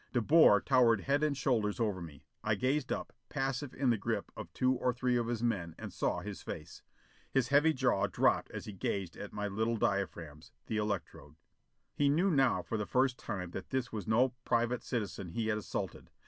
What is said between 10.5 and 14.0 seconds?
the electrode. He knew now for the first time that this